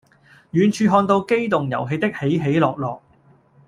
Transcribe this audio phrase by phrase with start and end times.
[0.51, 3.03] 遠處看到機動遊戲的起起落落